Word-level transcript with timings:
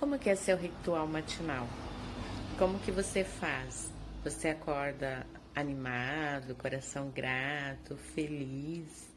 Como 0.00 0.18
que 0.18 0.30
é 0.30 0.34
seu 0.34 0.56
ritual 0.56 1.06
matinal? 1.06 1.68
Como 2.58 2.78
que 2.78 2.90
você 2.90 3.22
faz? 3.22 3.92
Você 4.24 4.48
acorda 4.48 5.26
animado, 5.54 6.54
coração 6.54 7.10
grato, 7.10 7.98
feliz? 7.98 9.10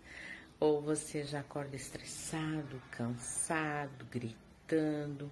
Ou 0.59 0.81
você 0.81 1.23
já 1.23 1.39
acorda 1.39 1.77
estressado, 1.77 2.81
cansado, 2.91 4.05
gritando? 4.11 5.31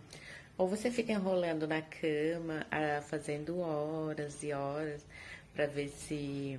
Ou 0.57 0.69
você 0.69 0.89
fica 0.89 1.11
enrolando 1.11 1.67
na 1.67 1.81
cama, 1.81 2.65
ah, 2.71 3.01
fazendo 3.01 3.59
horas 3.59 4.41
e 4.43 4.53
horas 4.53 5.05
para 5.53 5.67
ver 5.67 5.89
se 5.89 6.57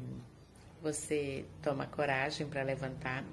você 0.82 1.46
toma 1.62 1.86
coragem 1.86 2.46
para 2.46 2.62
levantar? 2.62 3.24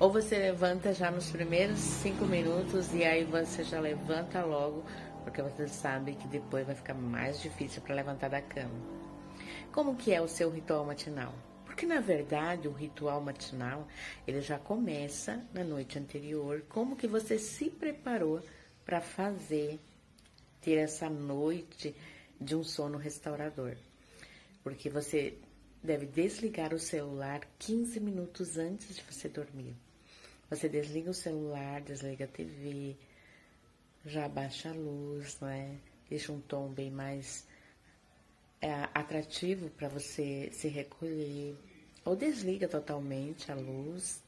Ou 0.00 0.12
você 0.12 0.38
levanta 0.38 0.94
já 0.94 1.10
nos 1.10 1.28
primeiros 1.28 1.80
cinco 1.80 2.24
minutos 2.24 2.94
e 2.94 3.02
aí 3.02 3.24
você 3.24 3.64
já 3.64 3.80
levanta 3.80 4.44
logo, 4.44 4.84
porque 5.24 5.42
você 5.42 5.66
sabe 5.66 6.12
que 6.12 6.28
depois 6.28 6.64
vai 6.64 6.76
ficar 6.76 6.94
mais 6.94 7.40
difícil 7.40 7.82
para 7.82 7.96
levantar 7.96 8.30
da 8.30 8.40
cama. 8.40 8.80
Como 9.72 9.96
que 9.96 10.14
é 10.14 10.20
o 10.20 10.28
seu 10.28 10.50
ritual 10.50 10.84
matinal? 10.84 11.34
Porque 11.66 11.84
na 11.84 11.98
verdade 11.98 12.68
o 12.68 12.72
ritual 12.72 13.20
matinal 13.20 13.88
ele 14.24 14.40
já 14.40 14.56
começa 14.56 15.44
na 15.52 15.64
noite 15.64 15.98
anterior. 15.98 16.62
Como 16.68 16.94
que 16.94 17.08
você 17.08 17.36
se 17.36 17.68
preparou 17.68 18.40
para 18.84 19.00
fazer 19.00 19.80
ter 20.60 20.76
essa 20.76 21.10
noite 21.10 21.92
de 22.40 22.54
um 22.54 22.62
sono 22.62 22.98
restaurador? 22.98 23.74
Porque 24.62 24.88
você 24.88 25.36
deve 25.82 26.06
desligar 26.06 26.72
o 26.72 26.78
celular 26.78 27.40
15 27.58 27.98
minutos 27.98 28.56
antes 28.56 28.94
de 28.94 29.02
você 29.02 29.28
dormir. 29.28 29.74
Você 30.50 30.66
desliga 30.66 31.10
o 31.10 31.14
celular, 31.14 31.82
desliga 31.82 32.24
a 32.24 32.28
TV, 32.28 32.96
já 34.06 34.24
abaixa 34.24 34.70
a 34.70 34.72
luz, 34.72 35.38
não 35.40 35.48
é? 35.48 35.76
Deixa 36.08 36.32
um 36.32 36.40
tom 36.40 36.68
bem 36.68 36.90
mais 36.90 37.46
é, 38.62 38.72
atrativo 38.94 39.68
para 39.70 39.88
você 39.88 40.48
se 40.52 40.68
recolher. 40.68 41.54
Ou 42.02 42.16
desliga 42.16 42.66
totalmente 42.66 43.52
a 43.52 43.54
luz 43.54 44.22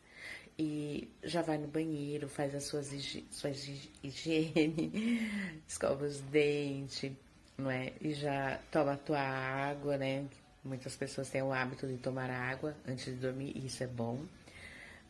e 0.58 1.08
já 1.22 1.40
vai 1.40 1.56
no 1.56 1.66
banheiro, 1.66 2.28
faz 2.28 2.54
as 2.54 2.64
suas, 2.64 2.88
suas 3.30 3.66
higiene, 4.02 5.62
escova 5.66 6.04
os 6.04 6.20
dentes, 6.20 7.12
não 7.56 7.70
é? 7.70 7.94
E 7.98 8.12
já 8.12 8.60
toma 8.70 8.92
a 8.92 8.98
tua 8.98 9.20
água, 9.20 9.96
né? 9.96 10.28
Muitas 10.62 10.94
pessoas 10.94 11.30
têm 11.30 11.40
o 11.40 11.50
hábito 11.50 11.86
de 11.86 11.96
tomar 11.96 12.28
água 12.28 12.76
antes 12.86 13.06
de 13.06 13.12
dormir, 13.12 13.52
e 13.56 13.64
isso 13.64 13.82
é 13.82 13.86
bom 13.86 14.22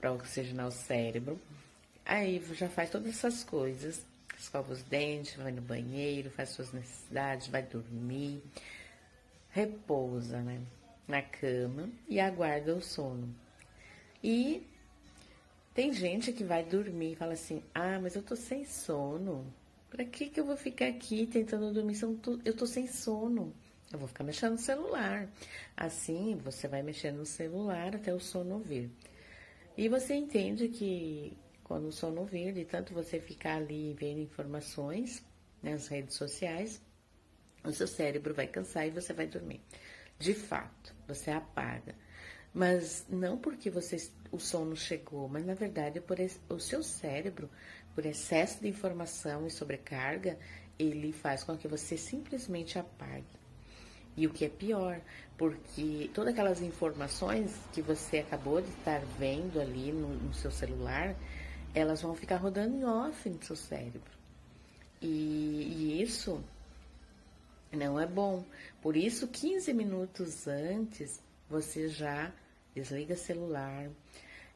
para 0.00 0.12
oxigenar 0.12 0.66
o 0.66 0.72
cérebro. 0.72 1.38
Aí 2.04 2.42
já 2.54 2.68
faz 2.68 2.90
todas 2.90 3.08
essas 3.08 3.44
coisas, 3.44 4.04
escova 4.38 4.72
os 4.72 4.82
dentes, 4.82 5.36
vai 5.36 5.52
no 5.52 5.60
banheiro, 5.60 6.30
faz 6.30 6.48
suas 6.50 6.72
necessidades, 6.72 7.48
vai 7.48 7.62
dormir, 7.62 8.42
repousa, 9.50 10.40
né? 10.40 10.60
Na 11.06 11.22
cama 11.22 11.88
e 12.08 12.18
aguarda 12.18 12.74
o 12.74 12.80
sono. 12.80 13.34
E 14.22 14.66
tem 15.74 15.92
gente 15.92 16.32
que 16.32 16.44
vai 16.44 16.64
dormir 16.64 17.12
e 17.12 17.16
fala 17.16 17.32
assim: 17.32 17.62
Ah, 17.74 17.98
mas 18.00 18.14
eu 18.14 18.22
tô 18.22 18.36
sem 18.36 18.64
sono. 18.64 19.44
Pra 19.90 20.04
que, 20.04 20.28
que 20.28 20.38
eu 20.38 20.44
vou 20.44 20.56
ficar 20.56 20.86
aqui 20.86 21.26
tentando 21.26 21.72
dormir? 21.72 21.98
Eu 22.44 22.56
tô 22.56 22.66
sem 22.66 22.86
sono. 22.86 23.52
Eu 23.92 23.98
vou 23.98 24.06
ficar 24.06 24.22
mexendo 24.22 24.52
no 24.52 24.58
celular. 24.58 25.28
Assim, 25.76 26.36
você 26.44 26.68
vai 26.68 26.80
mexendo 26.80 27.16
no 27.16 27.26
celular 27.26 27.96
até 27.96 28.14
o 28.14 28.20
sono 28.20 28.60
vir. 28.60 28.88
E 29.80 29.88
você 29.88 30.12
entende 30.12 30.68
que 30.68 31.38
quando 31.64 31.86
o 31.86 31.90
sono 31.90 32.26
vir, 32.26 32.52
de 32.52 32.66
tanto 32.66 32.92
você 32.92 33.18
ficar 33.18 33.56
ali 33.56 33.94
vendo 33.94 34.20
informações 34.20 35.24
nas 35.62 35.88
redes 35.88 36.16
sociais, 36.16 36.82
o 37.64 37.72
seu 37.72 37.86
cérebro 37.86 38.34
vai 38.34 38.46
cansar 38.46 38.86
e 38.86 38.90
você 38.90 39.14
vai 39.14 39.26
dormir. 39.26 39.62
De 40.18 40.34
fato, 40.34 40.94
você 41.08 41.30
apaga. 41.30 41.94
Mas 42.52 43.06
não 43.08 43.38
porque 43.38 43.70
você 43.70 43.96
o 44.30 44.38
sono 44.38 44.76
chegou, 44.76 45.26
mas 45.30 45.46
na 45.46 45.54
verdade 45.54 45.98
por 45.98 46.20
esse, 46.20 46.38
o 46.50 46.58
seu 46.58 46.82
cérebro, 46.82 47.48
por 47.94 48.04
excesso 48.04 48.60
de 48.60 48.68
informação 48.68 49.46
e 49.46 49.50
sobrecarga, 49.50 50.38
ele 50.78 51.10
faz 51.10 51.42
com 51.42 51.56
que 51.56 51.66
você 51.66 51.96
simplesmente 51.96 52.78
apague. 52.78 53.39
E 54.16 54.26
o 54.26 54.30
que 54.30 54.44
é 54.44 54.48
pior, 54.48 55.00
porque 55.38 56.10
todas 56.12 56.32
aquelas 56.32 56.60
informações 56.60 57.56
que 57.72 57.80
você 57.80 58.18
acabou 58.18 58.60
de 58.60 58.68
estar 58.68 59.00
vendo 59.18 59.60
ali 59.60 59.92
no, 59.92 60.08
no 60.08 60.34
seu 60.34 60.50
celular, 60.50 61.14
elas 61.74 62.02
vão 62.02 62.14
ficar 62.14 62.36
rodando 62.36 62.76
em 62.76 62.84
off 62.84 63.28
no 63.28 63.42
seu 63.42 63.56
cérebro. 63.56 64.20
E, 65.00 65.06
e, 65.06 66.02
isso 66.02 66.42
não 67.72 67.98
é 67.98 68.06
bom. 68.06 68.44
Por 68.82 68.96
isso, 68.96 69.28
15 69.28 69.72
minutos 69.72 70.46
antes, 70.46 71.22
você 71.48 71.88
já 71.88 72.32
desliga 72.74 73.14
o 73.14 73.16
celular. 73.16 73.88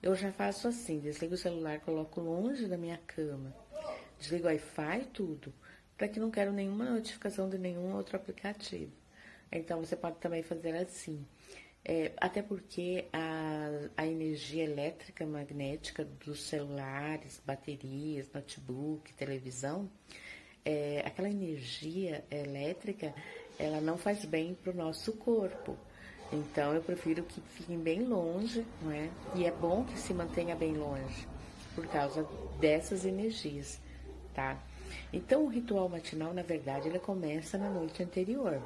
Eu 0.03 0.15
já 0.15 0.31
faço 0.33 0.69
assim, 0.69 0.99
desligo 0.99 1.35
o 1.35 1.39
celular, 1.39 1.81
coloco 1.81 2.21
longe 2.21 2.67
da 2.67 2.77
minha 2.77 2.99
cama, 3.07 3.55
desligo 4.19 4.45
o 4.45 4.49
Wi-Fi 4.49 5.07
tudo, 5.15 5.53
para 5.97 6.09
que 6.09 6.21
não 6.21 6.31
quero 6.31 6.53
nenhuma 6.53 6.91
notificação 6.91 7.49
de 7.49 7.57
nenhum 7.57 7.95
outro 7.95 8.17
aplicativo. 8.17 8.93
Então 9.51 9.81
você 9.81 9.97
pode 9.97 10.17
também 10.17 10.43
fazer 10.43 10.75
assim. 10.77 11.25
É, 11.87 12.13
até 12.17 12.41
porque 12.41 13.05
a, 13.13 13.69
a 13.97 14.07
energia 14.07 14.65
elétrica 14.65 15.27
magnética 15.27 16.05
dos 16.25 16.45
celulares, 16.45 17.43
baterias, 17.45 18.31
notebook, 18.33 19.13
televisão, 19.13 19.91
é, 20.65 21.03
aquela 21.05 21.29
energia 21.29 22.25
elétrica, 22.31 23.15
ela 23.59 23.83
não 23.83 23.99
faz 23.99 24.25
bem 24.25 24.55
para 24.55 24.73
o 24.73 24.75
nosso 24.75 25.13
corpo. 25.13 25.77
Então 26.33 26.73
eu 26.73 26.83
prefiro 26.83 27.23
que 27.23 27.41
fiquem 27.41 27.79
bem 27.79 28.03
longe, 28.03 28.65
não 28.81 28.91
é? 28.91 29.11
E 29.35 29.45
é 29.45 29.51
bom 29.51 29.85
que 29.85 29.99
se 29.99 30.15
mantenha 30.15 30.57
bem 30.57 30.75
longe 30.75 31.29
por 31.75 31.87
causa 31.89 32.27
dessas 32.59 33.05
energias, 33.05 33.79
tá? 34.33 34.59
Então 35.13 35.45
o 35.45 35.49
ritual 35.49 35.89
matinal, 35.89 36.33
na 36.33 36.43
verdade, 36.43 36.89
ele 36.89 36.99
começa 36.99 37.59
na 37.59 37.69
noite 37.69 38.03
anterior 38.03 38.63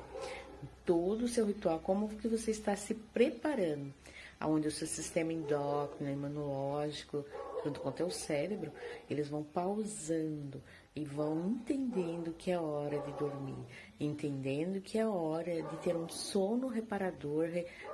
todo 0.88 1.26
o 1.26 1.28
seu 1.28 1.44
ritual, 1.44 1.80
como 1.80 2.08
que 2.08 2.26
você 2.26 2.50
está 2.50 2.74
se 2.74 2.94
preparando, 2.94 3.92
aonde 4.40 4.68
o 4.68 4.70
seu 4.70 4.86
sistema 4.86 5.34
endócrino, 5.34 6.10
imunológico, 6.10 7.26
junto 7.62 7.78
com 7.80 7.90
o 7.90 7.92
teu 7.92 8.10
cérebro, 8.10 8.72
eles 9.10 9.28
vão 9.28 9.42
pausando 9.42 10.62
e 10.96 11.04
vão 11.04 11.46
entendendo 11.46 12.32
que 12.32 12.50
é 12.50 12.58
hora 12.58 12.98
de 13.00 13.12
dormir, 13.18 13.58
entendendo 14.00 14.80
que 14.80 14.98
é 14.98 15.06
hora 15.06 15.62
de 15.62 15.76
ter 15.82 15.94
um 15.94 16.08
sono 16.08 16.68
reparador, 16.68 17.50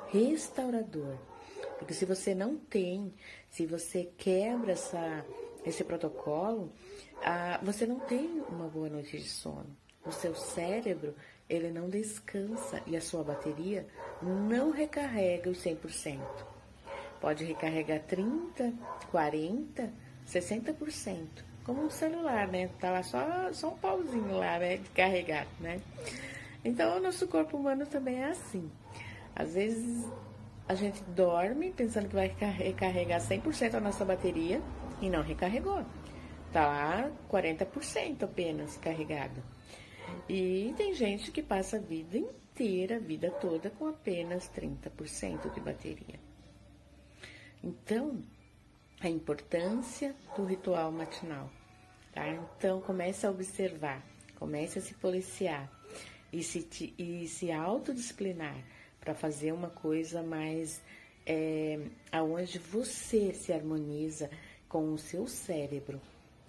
restaurador. 0.07 1.19
Porque 1.81 1.95
se 1.95 2.05
você 2.05 2.33
não 2.33 2.57
tem, 2.57 3.13
se 3.51 3.67
você 3.67 4.09
quebra 4.17 4.71
essa, 4.71 5.27
esse 5.67 5.83
protocolo, 5.83 6.71
ah, 7.25 7.59
você 7.61 7.89
não 7.89 7.99
tem 7.99 8.41
uma 8.49 8.69
boa 8.69 8.89
noite 8.89 9.19
de 9.19 9.29
sono. 9.29 9.77
O 10.07 10.13
seu 10.13 10.37
cérebro 10.37 11.13
ele 11.49 11.71
não 11.71 11.89
descansa 11.89 12.83
e 12.87 12.97
a 12.97 13.01
sua 13.01 13.23
bateria 13.23 13.87
não 14.23 14.71
recarrega 14.71 15.51
os 15.51 15.59
100%. 15.59 16.19
Pode 17.21 17.45
recarregar 17.45 18.01
30, 18.01 18.73
40, 19.11 19.93
60%. 20.27 21.27
Como 21.65 21.83
um 21.83 21.91
celular, 21.91 22.49
né? 22.49 22.69
Tá 22.79 22.91
lá 22.91 23.03
só, 23.03 23.53
só 23.53 23.69
um 23.69 23.79
pauzinho 23.79 24.37
lá, 24.37 24.59
né? 24.59 24.77
De 24.77 24.91
carregar, 24.91 25.47
né? 25.61 25.81
Então, 26.63 26.99
o 26.99 27.01
nosso 27.01 27.27
corpo 27.27 27.57
humano 27.57 27.87
também 27.87 28.23
é 28.23 28.31
assim. 28.31 28.71
Às 29.35 29.55
vezes, 29.55 30.07
a 30.69 30.75
gente 30.75 31.03
dorme 31.05 31.73
pensando 31.73 32.09
que 32.09 32.15
vai 32.15 32.29
recarregar 32.29 33.21
100% 33.21 33.75
a 33.75 33.81
nossa 33.81 34.05
bateria 34.05 34.61
e 35.01 35.09
não 35.09 35.23
recarregou. 35.23 35.85
Tá 36.53 36.67
lá 36.67 37.11
40% 37.31 38.23
apenas 38.23 38.77
carregado. 38.77 39.43
E 40.29 40.73
tem 40.77 40.95
gente 40.95 41.31
que 41.31 41.43
passa 41.43 41.77
a 41.77 41.81
vida 41.81 42.17
inteira, 42.17 42.97
a 42.97 43.01
vida 43.01 43.31
toda, 43.31 43.71
com 43.71 43.87
apenas 43.87 44.49
30% 44.49 45.53
de 45.53 45.61
bateria. 45.61 46.21
Então, 47.63 48.23
a 49.01 49.09
importância 49.09 50.15
do 50.37 50.45
ritual 50.45 50.91
matinal. 50.91 51.51
Tá? 52.13 52.29
Então, 52.29 52.81
comece 52.81 53.27
a 53.27 53.31
observar, 53.31 54.05
comece 54.39 54.79
a 54.79 54.83
se 54.83 54.95
policiar 54.95 55.71
e 56.33 56.43
se, 56.43 56.95
e 56.99 57.27
se 57.29 57.51
autodisciplinar 57.51 58.57
para 59.01 59.15
fazer 59.15 59.53
uma 59.53 59.69
coisa 59.69 60.23
mais 60.23 60.81
é, 61.27 61.79
aonde 62.11 62.59
você 62.59 63.35
se 63.35 63.53
harmoniza 63.53 64.31
com 64.69 64.93
o 64.93 64.99
seu 64.99 65.27
cérebro, 65.27 66.01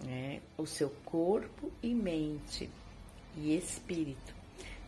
né? 0.04 0.40
o 0.56 0.66
seu 0.66 0.90
corpo 1.04 1.70
e 1.82 1.94
mente 1.94 2.70
e 3.36 3.56
espírito, 3.56 4.34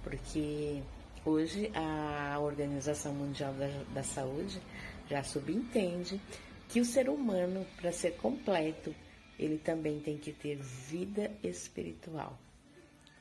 porque 0.03 0.83
hoje 1.25 1.71
a 1.75 2.39
Organização 2.41 3.15
Mundial 3.15 3.53
da, 3.55 3.69
da 3.95 4.03
Saúde 4.03 4.61
já 5.09 5.23
subentende 5.23 6.21
que 6.69 6.81
o 6.81 6.85
ser 6.85 7.09
humano, 7.09 7.67
para 7.77 7.93
ser 7.93 8.17
completo, 8.17 8.95
ele 9.39 9.59
também 9.59 10.01
tem 10.01 10.19
que 10.19 10.33
ter 10.33 10.57
vida 10.57 11.31
espiritual. 11.43 12.39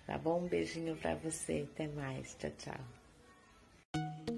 Tá 0.06 0.18
bom? 0.18 0.44
Um 0.44 0.48
beijinho 0.48 0.96
para 0.96 1.16
você. 1.16 1.68
Até 1.72 1.88
mais. 1.88 2.36
Tchau, 2.36 2.52
tchau. 2.58 4.37